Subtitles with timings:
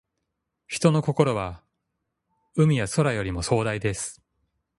[0.65, 1.63] 人の心は、
[2.55, 4.19] 海や空よりも壮大です。